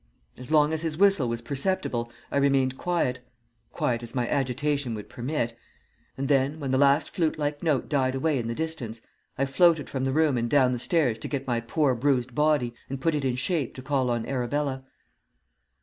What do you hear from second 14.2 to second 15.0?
Arabella.